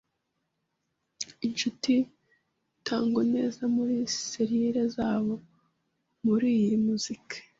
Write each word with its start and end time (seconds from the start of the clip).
inshuti 1.47 1.93
tango 2.87 3.19
neza 3.33 3.61
muri 3.75 3.95
selile 4.25 4.83
zabo 4.95 5.33
muriyi 6.25 6.73
muziki 6.85 7.37